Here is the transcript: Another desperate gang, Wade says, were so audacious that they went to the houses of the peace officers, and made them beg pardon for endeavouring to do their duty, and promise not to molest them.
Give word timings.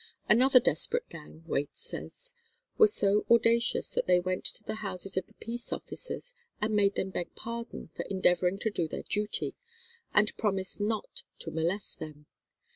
Another 0.27 0.59
desperate 0.59 1.07
gang, 1.09 1.43
Wade 1.45 1.69
says, 1.77 2.33
were 2.75 2.87
so 2.87 3.23
audacious 3.29 3.91
that 3.91 4.07
they 4.07 4.19
went 4.19 4.45
to 4.45 4.63
the 4.63 4.77
houses 4.81 5.15
of 5.15 5.27
the 5.27 5.35
peace 5.35 5.71
officers, 5.71 6.33
and 6.59 6.75
made 6.75 6.95
them 6.95 7.11
beg 7.11 7.35
pardon 7.35 7.91
for 7.95 8.01
endeavouring 8.09 8.57
to 8.57 8.71
do 8.71 8.87
their 8.87 9.03
duty, 9.03 9.53
and 10.11 10.35
promise 10.37 10.79
not 10.79 11.21
to 11.37 11.51
molest 11.51 11.99
them. 11.99 12.25